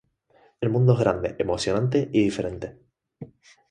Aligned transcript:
El 0.61 0.71
mundo 0.71 0.93
es 0.93 0.99
grande, 0.99 1.35
emocionante 1.37 2.09
y 2.11 2.23
diferente. 2.23 2.75